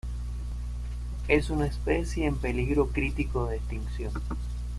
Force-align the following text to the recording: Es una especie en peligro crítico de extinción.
Es 1.27 1.51
una 1.51 1.67
especie 1.67 2.25
en 2.25 2.35
peligro 2.35 2.87
crítico 2.87 3.45
de 3.47 3.57
extinción. 3.57 4.11